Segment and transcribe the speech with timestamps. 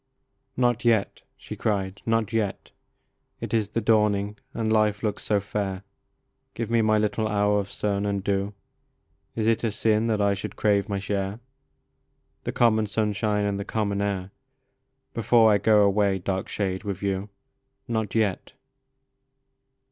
[0.57, 2.71] OT yet," she cried, "not yet!
[3.39, 5.83] It is the dawning, and life looks so fair;
[6.55, 8.55] Give me my little hour of sun and dew.
[9.35, 11.39] Is it a sin that I should crave my share,
[12.45, 14.31] The common sunshine and the common air,
[14.71, 17.29] / Before I go away, dark shade, with you?
[17.87, 18.53] Not yet